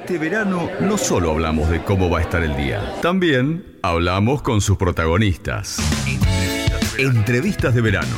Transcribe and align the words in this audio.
Este 0.00 0.16
verano 0.18 0.70
no 0.80 0.96
solo 0.96 1.32
hablamos 1.32 1.68
de 1.68 1.82
cómo 1.82 2.08
va 2.08 2.18
a 2.18 2.22
estar 2.22 2.42
el 2.42 2.56
día, 2.56 2.94
también 3.02 3.76
hablamos 3.82 4.40
con 4.40 4.62
sus 4.62 4.78
protagonistas. 4.78 5.78
Entrevistas 6.98 7.74
de 7.74 7.82
verano. 7.82 8.08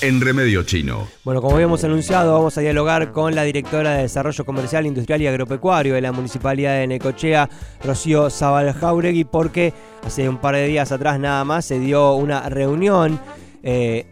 En 0.00 0.20
Remedio 0.20 0.64
Chino. 0.64 1.06
Bueno, 1.22 1.40
como 1.40 1.54
habíamos 1.54 1.84
anunciado, 1.84 2.32
vamos 2.32 2.58
a 2.58 2.60
dialogar 2.60 3.12
con 3.12 3.36
la 3.36 3.44
directora 3.44 3.92
de 3.92 4.02
Desarrollo 4.02 4.44
Comercial, 4.44 4.84
Industrial 4.84 5.22
y 5.22 5.28
Agropecuario 5.28 5.94
de 5.94 6.00
la 6.00 6.10
Municipalidad 6.10 6.74
de 6.74 6.88
Necochea, 6.88 7.48
Rocío 7.84 8.28
Zabaljauregui, 8.28 9.24
porque 9.24 9.72
hace 10.04 10.28
un 10.28 10.38
par 10.38 10.56
de 10.56 10.66
días 10.66 10.90
atrás 10.90 11.20
nada 11.20 11.44
más 11.44 11.64
se 11.64 11.78
dio 11.78 12.14
una 12.14 12.48
reunión 12.48 13.20
eh, 13.62 14.06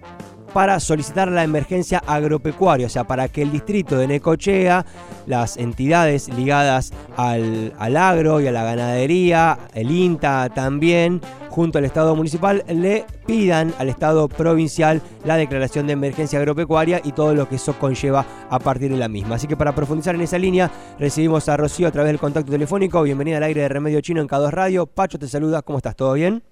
para 0.53 0.81
solicitar 0.81 1.31
la 1.31 1.45
emergencia 1.45 2.03
agropecuaria, 2.07 2.87
o 2.87 2.91
sea, 2.91 3.05
para 3.05 3.29
que 3.29 3.43
el 3.43 3.53
distrito 3.53 3.97
de 3.97 4.07
Necochea, 4.07 4.85
las 5.27 5.57
entidades 5.57 6.29
ligadas 6.29 6.93
al, 7.17 7.97
agro 7.97 8.41
y 8.41 8.47
a 8.47 8.53
la 8.53 8.65
ganadería, 8.65 9.59
el 9.75 9.91
INTA 9.91 10.49
también, 10.55 11.21
junto 11.49 11.79
al 11.79 11.85
Estado 11.85 12.15
municipal, 12.17 12.65
le 12.69 13.05
pidan 13.27 13.73
al 13.79 13.89
Estado 13.89 14.29
provincial 14.29 15.01
la 15.25 15.37
declaración 15.37 15.87
de 15.87 15.95
emergencia 15.95 16.39
agropecuaria 16.39 17.01
y 17.05 17.13
todo 17.13 17.35
lo 17.35 17.49
que 17.49 17.57
eso 17.57 17.79
conlleva 17.79 18.25
a 18.49 18.59
partir 18.59 18.91
de 18.91 18.99
la 18.99 19.09
misma. 19.09 19.37
Así 19.37 19.47
que 19.47 19.57
para 19.57 19.75
profundizar 19.75 20.15
en 20.15 20.23
esa 20.23 20.39
línea, 20.39 20.71
recibimos 20.99 21.49
a 21.49 21.57
Rocío 21.57 21.89
a 21.89 21.91
través 21.91 22.11
del 22.11 22.21
contacto 22.21 22.51
telefónico. 22.51 23.03
Bienvenida 23.03 23.39
al 23.39 23.45
aire 23.45 23.63
de 23.63 23.69
Remedio 23.69 24.01
Chino 24.01 24.21
en 24.21 24.29
K2 24.29 24.51
Radio. 24.51 24.87
Pacho 24.87 25.19
te 25.19 25.29
saluda, 25.29 25.63
¿cómo 25.63 25.79
estás? 25.79 25.97
¿Todo 25.97 26.15
bien? 26.15 26.43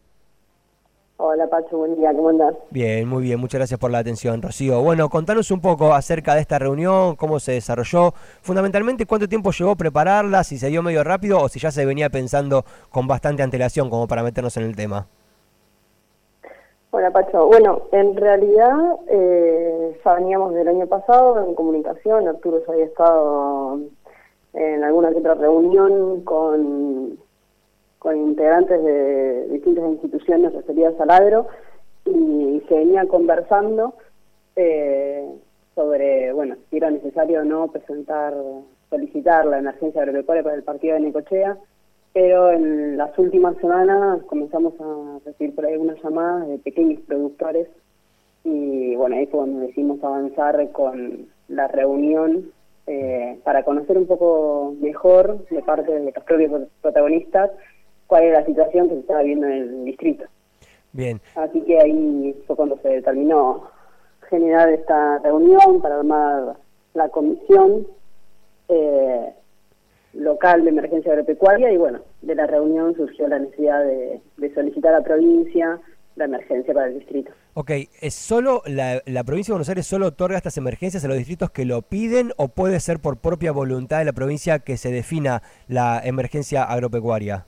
Hola 1.21 1.49
Pacho, 1.49 1.79
buen 1.79 1.97
día, 1.97 2.15
¿cómo 2.15 2.29
andás? 2.29 2.55
Bien, 2.71 3.09
muy 3.09 3.25
bien, 3.25 3.41
muchas 3.41 3.59
gracias 3.59 3.81
por 3.81 3.91
la 3.91 3.99
atención, 3.99 4.41
Rocío. 4.41 4.81
Bueno, 4.85 5.09
contanos 5.09 5.51
un 5.51 5.61
poco 5.61 5.93
acerca 5.93 6.37
de 6.37 6.41
esta 6.43 6.61
reunión, 6.61 7.17
cómo 7.17 7.41
se 7.41 7.51
desarrolló, 7.51 8.13
fundamentalmente 8.41 9.05
cuánto 9.05 9.29
tiempo 9.29 9.51
llevó 9.51 9.75
prepararla, 9.75 10.45
si 10.45 10.59
se 10.59 10.69
dio 10.69 10.81
medio 10.81 11.03
rápido 11.03 11.41
o 11.41 11.49
si 11.49 11.59
ya 11.59 11.73
se 11.73 11.85
venía 11.85 12.09
pensando 12.09 12.65
con 12.91 13.09
bastante 13.09 13.43
antelación 13.43 13.91
como 13.91 14.07
para 14.07 14.23
meternos 14.23 14.57
en 14.59 14.63
el 14.63 14.77
tema. 14.77 15.09
Hola 16.93 17.11
Pacho, 17.11 17.47
bueno, 17.47 17.83
en 17.91 18.17
realidad 18.17 18.79
eh, 19.09 20.01
ya 20.05 20.15
veníamos 20.15 20.55
del 20.55 20.69
año 20.69 20.87
pasado 20.87 21.45
en 21.45 21.57
comunicación, 21.57 22.29
Arturo 22.29 22.63
ya 22.65 22.73
había 22.73 22.85
estado 22.85 23.81
en 24.53 24.85
alguna 24.85 25.11
que 25.11 25.17
otra 25.17 25.35
reunión 25.35 26.23
con 26.23 26.98
con 27.99 28.17
integrantes 28.17 28.83
de 28.83 29.49
distintas 29.49 29.91
instituciones 29.91 30.53
referidas 30.53 30.99
al 31.01 31.11
agro 31.11 31.47
y 32.05 32.63
se 32.69 32.75
venía 32.75 33.07
conversando 33.07 33.95
eh, 34.57 35.29
sobre, 35.75 36.33
bueno, 36.33 36.57
si 36.71 36.77
era 36.77 36.91
necesario 36.91 37.41
o 37.41 37.45
no 37.45 37.69
presentar, 37.69 38.35
solicitar 38.91 39.47
la 39.47 39.59
emergencia 39.59 40.03
agropecuaria 40.03 40.43
para 40.43 40.57
el 40.57 40.63
partido 40.63 40.95
de 40.95 41.01
Necochea, 41.01 41.57
pero 42.13 42.51
en 42.51 42.97
las 42.97 43.17
últimas 43.19 43.57
semanas 43.59 44.23
comenzamos 44.25 44.75
a 44.81 45.21
recibir 45.25 45.55
por 45.55 45.67
ahí 45.67 45.77
unas 45.77 46.03
llamadas 46.03 46.49
de 46.49 46.59
pequeños 46.59 47.01
productores 47.07 47.69
y 48.45 48.97
bueno, 48.97 49.17
ahí 49.17 49.27
fue 49.27 49.41
cuando 49.41 49.61
decidimos 49.61 50.03
avanzar 50.03 50.71
con 50.73 51.27
la 51.49 51.69
reunión 51.69 52.51
eh, 52.87 53.39
para 53.45 53.65
conocer 53.65 53.99
un 53.99 54.07
poco 54.07 54.75
mejor 54.81 55.47
de 55.49 55.63
parte 55.63 55.93
de 55.93 56.13
los 56.13 56.25
propios 56.25 56.69
protagonistas 56.81 57.51
cuál 58.09 58.25
era 58.25 58.41
la 58.41 58.47
situación 58.47 58.89
que 58.89 58.95
se 58.95 59.01
estaba 59.01 59.23
viendo 59.23 59.47
en 59.47 59.53
el 59.53 59.85
distrito. 59.85 60.25
Bien. 60.93 61.21
Así 61.37 61.61
que 61.61 61.79
ahí 61.79 62.43
fue 62.47 62.57
cuando 62.57 62.77
se 62.79 62.89
determinó 62.89 63.71
generar 64.29 64.69
esta 64.71 65.19
reunión 65.19 65.81
para 65.81 65.99
armar 65.99 66.57
la 66.95 67.09
comisión 67.11 67.87
eh, 68.69 69.33
local 70.15 70.65
de 70.65 70.71
emergencia 70.71 71.13
agropecuaria 71.13 71.71
y 71.71 71.77
bueno, 71.77 72.01
de 72.23 72.35
la 72.35 72.47
reunión 72.47 72.97
surgió 72.97 73.29
la 73.29 73.39
necesidad 73.39 73.85
de, 73.85 74.21
solicitar 74.55 74.95
a 74.95 74.99
la 74.99 75.05
provincia 75.05 75.79
la 76.17 76.25
emergencia 76.25 76.75
para 76.75 76.89
el 76.89 76.99
distrito. 76.99 77.31
Ok, 77.55 77.71
¿es 78.01 78.15
solo 78.15 78.63
la, 78.67 79.01
la, 79.07 79.23
provincia 79.23 79.53
de 79.53 79.55
Buenos 79.55 79.69
Aires 79.69 79.87
solo 79.87 80.09
otorga 80.09 80.37
estas 80.37 80.57
emergencias 80.57 81.05
a 81.05 81.09
los 81.09 81.17
distritos 81.17 81.51
que 81.51 81.65
lo 81.65 81.83
piden 81.83 82.33
o 82.37 82.49
puede 82.49 82.81
ser 82.81 82.99
por 82.99 83.19
propia 83.19 83.53
voluntad 83.53 84.01
de 84.01 84.05
la 84.05 84.13
provincia 84.13 84.59
que 84.59 84.77
se 84.77 84.91
defina 84.91 85.43
la 85.69 86.01
emergencia 86.03 86.65
agropecuaria? 86.65 87.47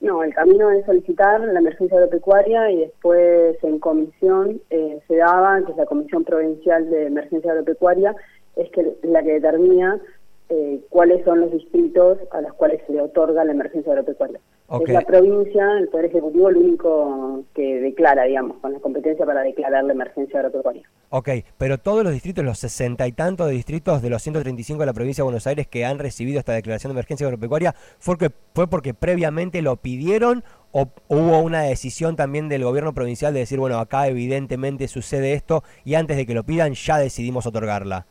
No, 0.00 0.22
el 0.22 0.34
camino 0.34 0.70
es 0.70 0.86
solicitar 0.86 1.40
la 1.40 1.58
emergencia 1.58 1.98
agropecuaria 1.98 2.70
y 2.70 2.78
después 2.78 3.62
en 3.62 3.78
comisión 3.78 4.60
eh, 4.70 4.98
se 5.06 5.16
daba, 5.16 5.60
que 5.64 5.74
la 5.76 5.84
Comisión 5.84 6.24
Provincial 6.24 6.88
de 6.88 7.06
Emergencia 7.06 7.52
Agropecuaria, 7.52 8.16
es 8.56 8.70
que 8.70 8.96
la 9.02 9.22
que 9.22 9.34
determina 9.34 10.00
eh, 10.48 10.80
cuáles 10.88 11.22
son 11.24 11.40
los 11.40 11.52
distritos 11.52 12.18
a 12.30 12.40
los 12.40 12.54
cuales 12.54 12.80
se 12.86 12.94
le 12.94 13.02
otorga 13.02 13.44
la 13.44 13.52
emergencia 13.52 13.92
agropecuaria. 13.92 14.40
Es 14.70 14.88
la 14.88 15.00
provincia, 15.00 15.78
el 15.78 15.88
Poder 15.88 16.06
Ejecutivo, 16.06 16.48
el 16.48 16.56
único 16.56 17.42
que 17.54 17.80
declara, 17.80 18.22
digamos, 18.24 18.58
con 18.58 18.72
la 18.72 18.78
competencia 18.78 19.26
para 19.26 19.40
declarar 19.42 19.82
la 19.82 19.92
emergencia 19.92 20.38
agropecuaria. 20.38 20.88
Ok, 21.08 21.28
pero 21.58 21.78
todos 21.78 22.04
los 22.04 22.12
distritos, 22.12 22.44
los 22.44 22.58
sesenta 22.58 23.08
y 23.08 23.12
tantos 23.12 23.48
de 23.48 23.54
distritos 23.54 24.00
de 24.00 24.10
los 24.10 24.22
135 24.22 24.78
de 24.78 24.86
la 24.86 24.92
provincia 24.92 25.22
de 25.22 25.24
Buenos 25.24 25.48
Aires 25.48 25.66
que 25.66 25.84
han 25.84 25.98
recibido 25.98 26.38
esta 26.38 26.52
declaración 26.52 26.90
de 26.90 26.94
emergencia 26.94 27.26
agropecuaria, 27.26 27.74
¿fue, 27.98 28.16
que, 28.16 28.30
fue 28.54 28.68
porque 28.68 28.94
previamente 28.94 29.60
lo 29.60 29.74
pidieron 29.74 30.44
o 30.70 30.86
hubo 31.08 31.40
una 31.40 31.62
decisión 31.62 32.14
también 32.14 32.48
del 32.48 32.62
gobierno 32.62 32.94
provincial 32.94 33.34
de 33.34 33.40
decir, 33.40 33.58
bueno, 33.58 33.80
acá 33.80 34.06
evidentemente 34.06 34.86
sucede 34.86 35.32
esto 35.32 35.64
y 35.84 35.94
antes 35.94 36.16
de 36.16 36.26
que 36.26 36.34
lo 36.34 36.44
pidan 36.44 36.74
ya 36.74 36.98
decidimos 36.98 37.44
otorgarla? 37.44 38.06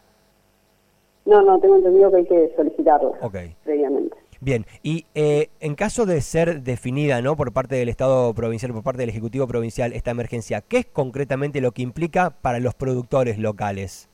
No, 1.25 1.41
no, 1.41 1.57
tengo 1.59 1.77
entendido 1.77 2.11
que 2.11 2.17
hay 2.17 2.25
que 2.25 2.53
solicitarlo 2.57 3.15
previamente. 3.63 4.17
Bien, 4.41 4.65
y 4.83 5.05
eh, 5.15 5.49
en 5.59 5.75
caso 5.75 6.05
de 6.05 6.21
ser 6.21 6.61
definida 6.61 7.21
¿no? 7.21 7.35
por 7.35 7.51
parte 7.51 7.75
del 7.75 7.89
Estado 7.89 8.33
provincial, 8.33 8.71
por 8.71 8.83
parte 8.83 9.01
del 9.01 9.09
Ejecutivo 9.09 9.47
provincial, 9.47 9.91
esta 9.91 10.11
emergencia, 10.11 10.61
¿qué 10.61 10.77
es 10.77 10.85
concretamente 10.85 11.59
lo 11.59 11.71
que 11.71 11.81
implica 11.81 12.29
para 12.41 12.59
los 12.59 12.73
productores 12.73 13.37
locales? 13.37 14.09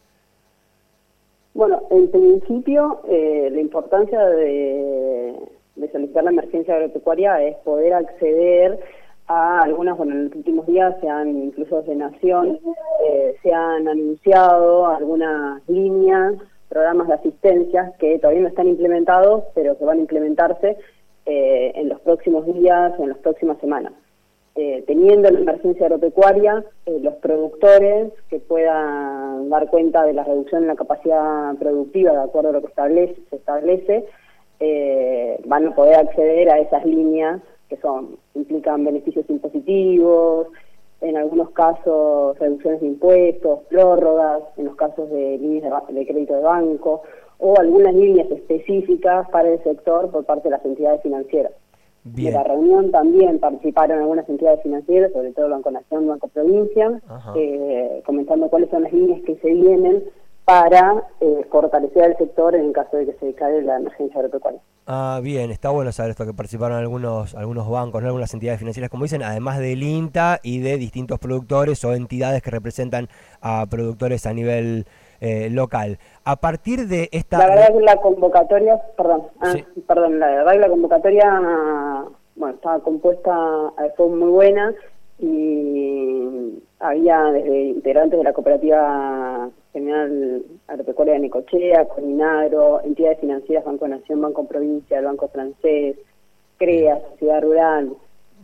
Bueno, 1.53 1.83
en 1.91 2.09
principio, 2.09 3.01
eh, 3.07 3.49
la 3.51 3.61
importancia 3.61 4.19
de, 4.25 5.35
solicitar 5.91 6.23
la 6.23 6.31
emergencia 6.31 6.73
agropecuaria 6.73 7.43
es 7.43 7.55
poder 7.57 7.93
acceder 7.93 8.79
a 9.27 9.61
algunas, 9.61 9.95
bueno, 9.95 10.13
en 10.13 10.25
los 10.25 10.35
últimos 10.35 10.65
días 10.65 10.95
se 11.01 11.07
han, 11.07 11.29
incluso 11.43 11.83
de 11.83 11.95
Nación, 11.95 12.59
eh, 13.07 13.35
se 13.43 13.53
han 13.53 13.87
anunciado 13.87 14.87
algunas 14.87 15.61
líneas 15.69 16.33
programas 16.69 17.07
de 17.07 17.13
asistencia 17.13 17.93
que 17.99 18.19
todavía 18.19 18.41
no 18.41 18.47
están 18.49 18.67
implementados, 18.67 19.43
pero 19.53 19.77
que 19.77 19.85
van 19.85 19.97
a 19.97 20.01
implementarse 20.01 20.77
eh, 21.25 21.71
en 21.75 21.89
los 21.89 21.99
próximos 22.01 22.45
días 22.45 22.93
en 22.99 23.09
las 23.09 23.17
próximas 23.19 23.57
semanas. 23.59 23.93
Eh, 24.55 24.83
teniendo 24.87 25.29
la 25.29 25.39
emergencia 25.39 25.87
agropecuaria, 25.87 26.63
eh, 26.85 26.99
los 27.01 27.15
productores 27.15 28.13
que 28.29 28.39
puedan 28.39 29.49
dar 29.49 29.67
cuenta 29.69 30.03
de 30.03 30.13
la 30.13 30.23
reducción 30.23 30.61
en 30.61 30.67
la 30.67 30.75
capacidad 30.75 31.55
productiva 31.55 32.13
de 32.13 32.23
acuerdo 32.23 32.49
a 32.49 32.53
lo 32.53 32.61
que 32.61 32.73
se 33.29 33.35
establece, 33.35 34.05
van 35.45 35.67
a 35.67 35.75
poder 35.75 35.95
acceder 35.95 36.49
a 36.49 36.59
esas 36.59 36.85
líneas 36.85 37.41
que 37.69 37.77
son 37.77 38.17
implican 38.35 38.85
beneficios 38.85 39.25
impositivos, 39.29 40.47
en 41.01 41.17
algunos 41.17 41.51
casos 41.51 42.37
reducciones 42.39 42.81
de 42.81 42.87
impuestos, 42.87 43.59
prórrogas, 43.69 44.41
en 44.57 44.65
los 44.65 44.75
casos 44.75 45.09
de 45.09 45.37
líneas 45.37 45.73
de, 45.89 46.07
crédito 46.07 46.35
de 46.35 46.41
banco 46.41 47.03
o 47.37 47.59
algunas 47.59 47.93
líneas 47.93 48.29
específicas 48.31 49.29
para 49.29 49.49
el 49.49 49.61
sector 49.63 50.09
por 50.09 50.23
parte 50.25 50.49
de 50.49 50.51
las 50.51 50.65
entidades 50.65 51.01
financieras. 51.01 51.51
De 52.03 52.31
la 52.31 52.43
reunión 52.43 52.91
también 52.91 53.39
participaron 53.39 53.99
algunas 53.99 54.29
entidades 54.29 54.61
financieras, 54.61 55.11
sobre 55.11 55.33
todo 55.33 55.49
Banco 55.49 55.71
Nación, 55.71 56.07
Banco 56.07 56.27
Provincia, 56.27 57.01
eh, 57.35 58.03
comentando 58.05 58.47
cuáles 58.47 58.69
son 58.69 58.83
las 58.83 58.93
líneas 58.93 59.21
que 59.25 59.35
se 59.37 59.49
vienen 59.49 60.03
para 60.45 61.03
eh, 61.21 61.45
fortalecer 61.51 62.03
al 62.03 62.17
sector 62.17 62.55
en 62.55 62.71
caso 62.71 62.97
de 62.97 63.07
que 63.07 63.13
se 63.13 63.25
declare 63.25 63.63
la 63.63 63.77
emergencia 63.77 64.19
agropecuaria. 64.19 64.61
Ah, 64.87 65.19
bien, 65.23 65.49
está 65.49 65.71
bueno 65.71 65.91
saber 65.91 66.11
esto, 66.11 66.27
que 66.27 66.33
participaron 66.33 66.77
algunos, 66.77 67.33
algunos 67.33 67.67
bancos, 67.67 68.03
¿no? 68.03 68.07
algunas 68.07 68.31
entidades 68.35 68.59
financieras, 68.59 68.91
como 68.91 69.03
dicen, 69.03 69.23
además 69.23 69.57
del 69.57 69.81
INTA 69.81 70.39
y 70.43 70.59
de 70.59 70.77
distintos 70.77 71.17
productores 71.17 71.83
o 71.83 71.93
entidades 71.93 72.43
que 72.43 72.51
representan 72.51 73.07
a 73.41 73.65
productores 73.65 74.27
a 74.27 74.33
nivel 74.33 74.85
eh, 75.21 75.49
local. 75.49 75.97
A 76.23 76.35
partir 76.35 76.87
de 76.87 77.09
esta... 77.11 77.39
La 77.39 77.47
verdad 77.47 77.73
que 77.73 77.81
la 77.81 77.95
convocatoria, 77.95 78.79
perdón, 78.95 79.23
ah, 79.41 79.55
perdón, 79.87 80.19
la 80.19 80.27
verdad 80.27 80.51
que 80.51 80.59
la 80.59 80.69
convocatoria, 80.69 81.41
bueno, 82.35 82.53
estaba 82.53 82.79
compuesta, 82.81 83.33
eh, 83.83 83.91
fue 83.97 84.09
muy 84.09 84.29
buena 84.29 84.71
y 85.17 86.61
había 86.79 87.23
desde 87.31 87.63
integrantes 87.63 88.19
de 88.19 88.23
la 88.23 88.33
cooperativa 88.33 89.49
General 89.75 90.41
Agropecuaria 90.67 91.15
de 91.15 91.19
Necochea, 91.19 91.85
Coninagro, 91.85 92.79
entidades 92.81 93.19
financieras, 93.19 93.65
Banco 93.65 93.85
Nación, 93.89 94.21
Banco 94.21 94.47
Provincia, 94.47 94.97
el 94.99 95.03
Banco 95.03 95.27
Francés, 95.27 95.97
CREA, 96.57 97.01
Sociedad 97.11 97.41
Rural, 97.41 97.89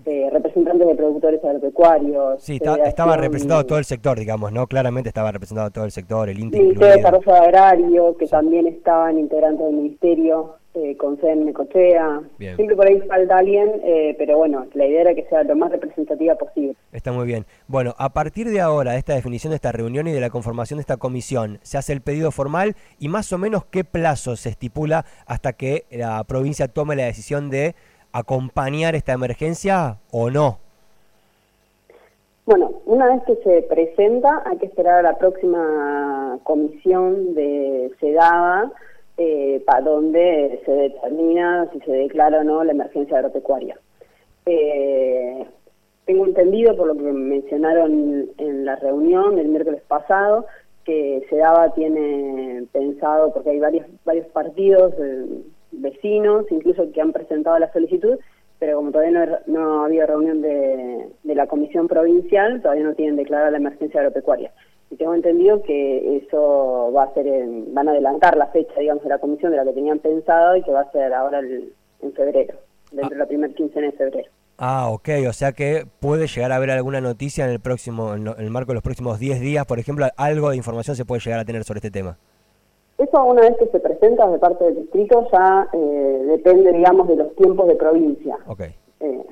eh, 0.06 0.30
representantes 0.30 0.86
de 0.86 0.94
productores 0.96 1.42
agropecuarios. 1.42 2.44
Sí, 2.44 2.60
estaba 2.86 3.16
representado 3.16 3.66
todo 3.66 3.78
el 3.78 3.86
sector, 3.86 4.20
digamos, 4.20 4.52
¿no? 4.52 4.68
Claramente 4.68 5.08
estaba 5.08 5.32
representado 5.32 5.72
todo 5.72 5.86
el 5.86 5.92
sector, 5.92 6.28
el 6.28 6.38
INTE 6.38 6.60
Ministerio 6.60 6.88
de 6.90 6.98
Desarrollo 6.98 7.34
Agrario, 7.34 8.18
que 8.18 8.28
también 8.28 8.68
estaban 8.68 9.18
integrantes 9.18 9.66
del 9.66 9.76
Ministerio, 9.76 10.56
eh, 10.74 10.96
con 10.98 11.20
sede 11.20 11.34
en 11.34 11.46
Necochea. 11.46 12.22
Siempre 12.38 12.76
por 12.76 12.88
ahí 12.88 13.00
falta 13.02 13.38
alguien, 13.38 13.70
eh, 13.84 14.16
pero 14.18 14.38
bueno, 14.38 14.66
la 14.74 14.86
idea 14.86 15.02
era 15.02 15.14
que 15.14 15.26
sea 15.26 15.44
lo 15.44 15.56
más 15.56 15.72
representativa 15.72 16.36
posible. 16.36 16.76
Está 16.92 17.12
muy 17.12 17.26
bien. 17.26 17.46
Bueno, 17.68 17.94
a 17.98 18.10
partir 18.14 18.50
de 18.50 18.62
ahora, 18.62 18.94
de 18.94 19.00
esta 19.00 19.14
definición 19.14 19.52
de 19.52 19.56
esta 19.56 19.72
reunión 19.72 20.08
y 20.08 20.12
de 20.12 20.22
la 20.22 20.30
conformación 20.30 20.78
de 20.78 20.82
esta 20.82 20.98
comisión, 20.98 21.60
se 21.62 21.78
hace 21.78 21.94
el 21.94 22.02
pedido 22.02 22.32
formal 22.32 22.76
y 23.00 23.10
más 23.10 23.32
o 23.34 23.38
menos 23.38 23.66
qué 23.66 23.84
plazo 23.84 24.36
se 24.36 24.50
estipula 24.50 25.06
hasta 25.26 25.54
que 25.54 25.86
la 25.92 26.24
provincia 26.24 26.68
tome 26.68 26.96
la 26.96 27.06
decisión 27.06 27.50
de 27.50 27.76
acompañar 28.14 28.96
esta 28.96 29.14
emergencia 29.14 29.98
o 30.12 30.30
no? 30.30 30.60
Bueno, 32.46 32.72
una 32.86 33.08
vez 33.08 33.24
que 33.26 33.36
se 33.44 33.62
presenta, 33.64 34.42
hay 34.46 34.58
que 34.58 34.66
esperar 34.66 35.00
a 35.00 35.12
la 35.12 35.18
próxima 35.18 36.40
comisión 36.44 37.34
de 37.36 37.92
SEDABA, 38.00 38.72
eh, 39.18 39.62
para 39.66 39.82
donde 39.82 40.62
se 40.66 40.72
determina 40.72 41.70
si 41.74 41.80
se 41.82 41.92
declara 41.92 42.40
o 42.40 42.44
no 42.44 42.64
la 42.64 42.72
emergencia 42.72 43.18
agropecuaria. 43.18 43.78
Eh, 44.46 45.46
tengo 46.06 46.26
entendido, 46.26 46.76
por 46.76 46.88
lo 46.88 46.96
que 46.96 47.04
mencionaron 47.04 48.30
en 48.38 48.66
la 48.66 48.76
reunión 48.78 49.36
del 49.36 49.50
miércoles 49.50 49.82
pasado, 49.88 50.46
que 50.84 51.26
SEDABA 51.30 51.74
tiene 51.76 52.66
pensado, 52.72 53.34
porque 53.34 53.52
hay 53.52 53.60
varios, 53.60 53.86
varios 54.04 54.28
partidos, 54.28 54.94
vecinos, 55.72 56.46
incluso 56.52 56.92
que 56.92 57.02
han 57.02 57.14
presentado 57.14 57.60
la 57.60 57.72
solicitud, 57.72 58.18
pero 58.60 58.78
como 58.78 58.92
todavía 58.92 59.42
no, 59.48 59.82
ha 59.82 59.86
habido 59.86 60.06
reunión 60.06 60.42
de, 60.42 61.08
la 61.24 61.48
comisión 61.48 61.88
provincial, 61.88 62.62
todavía 62.62 62.84
no 62.84 62.94
tienen 62.94 63.16
declarada 63.16 63.50
la 63.50 63.58
emergencia 63.58 64.02
agropecuaria. 64.02 64.52
Y 64.92 64.98
tengo 64.98 65.16
entendido 65.16 65.64
que 65.64 66.18
eso 66.18 66.92
va 66.94 67.04
a 67.04 67.14
ser, 67.14 67.26
van 67.70 67.88
a 67.88 67.92
adelantar 67.92 68.36
la 68.36 68.48
fecha, 68.48 68.78
digamos, 68.78 69.04
de 69.04 69.10
la 69.10 69.20
comisión 69.20 69.52
de 69.52 69.58
la 69.58 69.64
que 69.64 69.74
tenían 69.74 70.00
pensado 70.00 70.58
y 70.58 70.64
que 70.64 70.72
va 70.72 70.82
a 70.82 70.92
ser 70.92 71.14
ahora 71.14 71.40
en 71.40 72.14
febrero, 72.14 72.56
dentro 72.92 73.12
de 73.12 73.18
la 73.18 73.26
primera 73.26 73.54
quincena 73.54 73.88
de 73.88 73.94
febrero. 73.94 74.30
Ah, 74.58 74.90
ok, 74.92 75.10
o 75.28 75.34
sea 75.34 75.54
que 75.54 75.88
puede 76.00 76.28
llegar 76.28 76.52
a 76.52 76.58
haber 76.58 76.70
alguna 76.70 77.02
noticia 77.02 77.46
en 77.46 77.52
el 77.52 77.60
próximo, 77.60 78.14
en 78.14 78.28
el 78.38 78.50
marco 78.52 78.72
de 78.72 78.76
los 78.76 78.84
próximos 78.84 79.18
10 79.18 79.40
días, 79.40 79.66
por 79.66 79.80
ejemplo, 79.80 80.06
algo 80.18 80.52
de 80.52 80.58
información 80.58 80.96
se 80.96 81.06
puede 81.06 81.22
llegar 81.22 81.40
a 81.40 81.46
tener 81.46 81.64
sobre 81.64 81.80
este 81.80 81.90
tema. 81.90 82.18
Eso 82.98 83.24
una 83.24 83.42
vez 83.42 83.58
que 83.58 83.66
se 83.68 83.80
presenta 83.80 84.28
de 84.30 84.38
parte 84.38 84.66
del 84.66 84.76
distrito 84.76 85.28
ya 85.32 85.68
eh, 85.74 86.24
depende, 86.28 86.74
digamos, 86.74 87.08
de 87.08 87.16
los 87.16 87.36
tiempos 87.36 87.68
de 87.68 87.76
provincia. 87.76 88.38
Okay. 88.46 88.76
Eh, 89.00 89.26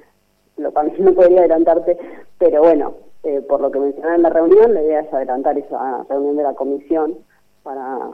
lo 0.58 0.72
cual 0.72 0.92
no 1.00 1.14
podría 1.14 1.42
adelantarte, 1.42 1.98
pero 2.40 2.64
bueno, 2.64 2.96
eh, 3.24 3.42
por 3.42 3.62
lo 3.62 3.72
que 3.72 3.80
mencioné 3.80 4.16
en 4.16 4.22
la 4.22 4.30
reunión, 4.30 4.74
la 4.74 4.82
idea 4.82 5.02
es 5.02 5.14
adelantar 5.14 5.58
esa 5.58 6.04
reunión 6.10 6.38
de 6.38 6.44
la 6.44 6.54
comisión 6.54 7.18
para 7.64 8.12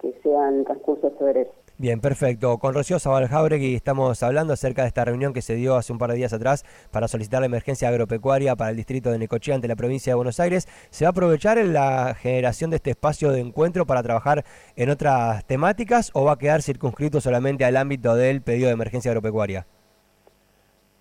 que 0.00 0.18
sea 0.22 0.48
en 0.48 0.60
el 0.60 0.64
transcurso 0.64 1.10
de. 1.20 1.50
Bien, 1.78 2.00
perfecto. 2.00 2.58
Con 2.58 2.74
Rocío 2.74 2.98
Zabal 2.98 3.28
Jauregui 3.28 3.74
estamos 3.74 4.22
hablando 4.22 4.52
acerca 4.52 4.82
de 4.82 4.88
esta 4.88 5.04
reunión 5.04 5.32
que 5.32 5.42
se 5.42 5.54
dio 5.54 5.76
hace 5.76 5.92
un 5.92 5.98
par 5.98 6.10
de 6.10 6.16
días 6.16 6.32
atrás 6.32 6.64
para 6.90 7.08
solicitar 7.08 7.40
la 7.40 7.46
emergencia 7.46 7.88
agropecuaria 7.88 8.54
para 8.54 8.70
el 8.70 8.76
distrito 8.76 9.10
de 9.10 9.18
Necochea 9.18 9.54
ante 9.54 9.68
la 9.68 9.74
provincia 9.74 10.12
de 10.12 10.14
Buenos 10.14 10.38
Aires. 10.38 10.68
¿Se 10.90 11.04
va 11.04 11.08
a 11.08 11.10
aprovechar 11.10 11.58
en 11.58 11.72
la 11.72 12.14
generación 12.14 12.70
de 12.70 12.76
este 12.76 12.90
espacio 12.90 13.32
de 13.32 13.40
encuentro 13.40 13.84
para 13.84 14.02
trabajar 14.02 14.44
en 14.76 14.90
otras 14.90 15.44
temáticas 15.46 16.10
o 16.14 16.24
va 16.24 16.32
a 16.32 16.38
quedar 16.38 16.62
circunscrito 16.62 17.20
solamente 17.20 17.64
al 17.64 17.76
ámbito 17.76 18.14
del 18.14 18.42
pedido 18.42 18.68
de 18.68 18.74
emergencia 18.74 19.10
agropecuaria? 19.10 19.66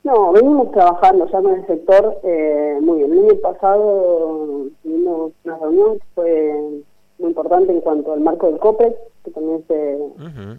No, 0.04 0.32
venimos 0.32 0.72
trabajando 0.72 1.28
ya 1.28 1.42
con 1.42 1.54
el 1.54 1.68
sector 1.68 2.20
eh, 2.24 2.80
muy 2.82 3.00
bien. 3.00 3.12
El 3.14 3.30
año 3.30 3.42
pasado 3.42 4.66
tuvimos 4.82 5.32
una 5.46 5.58
reunión 5.58 6.00
que 6.00 6.06
fue 6.16 6.84
muy 7.20 7.30
importante 7.30 7.72
en 7.72 7.82
cuanto 7.82 8.14
al 8.14 8.22
marco 8.22 8.48
del 8.48 8.60
COPEX, 8.60 8.96
que 9.24 9.32
también 9.32 9.64
se, 9.68 10.00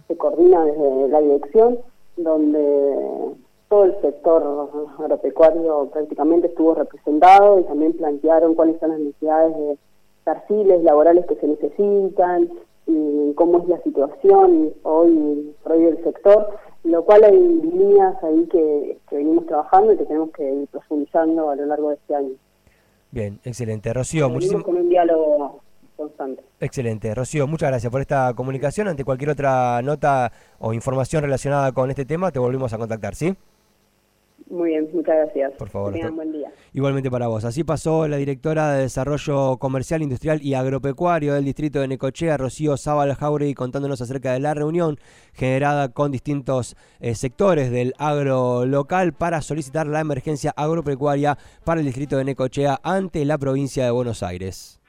se 0.07 0.17
coordina 0.17 0.65
desde 0.65 1.09
la 1.09 1.21
dirección, 1.21 1.79
donde 2.17 3.35
todo 3.69 3.85
el 3.85 4.01
sector 4.01 4.69
agropecuario 4.99 5.89
prácticamente 5.93 6.47
estuvo 6.47 6.75
representado 6.75 7.59
y 7.59 7.65
también 7.65 7.95
plantearon 7.95 8.55
cuáles 8.55 8.79
son 8.79 8.91
las 8.91 9.01
necesidades 9.01 9.57
de 9.57 9.79
perfiles 10.25 10.85
laborales 10.85 11.27
que 11.27 11.37
se 11.37 11.49
necesitan 11.49 12.49
y 12.87 13.33
cómo 13.35 13.59
es 13.59 13.69
la 13.69 13.83
situación 13.83 14.73
hoy 14.83 15.55
por 15.63 15.73
hoy 15.73 15.85
del 15.85 16.05
sector, 16.05 16.51
lo 16.85 17.05
cual 17.05 17.25
hay 17.25 17.39
líneas 17.39 18.15
ahí 18.23 18.47
que, 18.51 18.99
que 19.09 19.17
venimos 19.17 19.47
trabajando 19.47 19.93
y 19.93 19.99
que 19.99 20.05
tenemos 20.05 20.31
que 20.31 20.53
ir 20.53 20.69
profundizando 20.69 21.51
a 21.51 21.57
lo 21.57 21.67
largo 21.67 21.91
de 21.91 21.95
este 21.97 22.15
año. 22.15 22.35
Bien, 23.11 23.39
excelente. 23.45 23.93
Rocío, 23.93 24.29
muchísimas 24.29 24.65
con 24.65 24.77
un 24.77 24.89
diálogo 24.89 25.61
Excelente. 26.61 27.15
Rocío, 27.15 27.47
muchas 27.47 27.71
gracias 27.71 27.91
por 27.91 28.01
esta 28.01 28.33
comunicación. 28.35 28.89
Ante 28.89 29.05
cualquier 29.05 29.31
otra 29.31 29.81
nota 29.83 30.33
o 30.59 30.73
información 30.73 31.23
relacionada 31.23 31.73
con 31.73 31.91
este 31.91 32.05
tema, 32.05 32.31
te 32.31 32.39
volvemos 32.39 32.73
a 32.73 32.79
contactar, 32.79 33.15
¿sí? 33.15 33.35
Muy 34.51 34.71
bien, 34.71 34.89
muchas 34.93 35.17
gracias. 35.17 35.53
Por 35.53 35.69
favor. 35.69 35.93
Tengan 35.93 36.17
buen 36.17 36.33
día. 36.33 36.42
Igualmente 36.75 37.11
para 37.11 37.27
vos. 37.27 37.45
Así 37.45 37.65
pasó 37.65 38.09
la 38.09 38.17
directora 38.17 38.73
de 38.73 38.83
Desarrollo 38.83 39.59
Comercial, 39.59 40.01
Industrial 40.01 40.41
y 40.43 40.55
Agropecuario 40.55 41.35
del 41.35 41.45
distrito 41.45 41.81
de 41.81 41.89
Necochea, 41.89 42.39
Rocío 42.39 42.79
Zabal 42.79 43.15
Jauregui, 43.15 43.53
contándonos 43.53 44.01
acerca 44.01 44.33
de 44.33 44.41
la 44.41 44.55
reunión 44.55 44.99
generada 45.35 45.91
con 45.91 46.11
distintos 46.11 46.77
eh, 47.01 47.15
sectores 47.15 47.71
del 47.71 47.93
agro 47.99 48.65
local 48.65 49.13
para 49.13 49.43
solicitar 49.43 49.87
la 49.87 50.01
emergencia 50.01 50.55
agropecuaria 50.57 51.37
para 51.63 51.81
el 51.81 51.87
distrito 51.87 52.17
de 52.17 52.25
Necochea 52.25 52.81
ante 52.83 53.27
la 53.27 53.37
provincia 53.37 53.85
de 53.85 53.91
Buenos 53.91 54.23
Aires. 54.23 54.82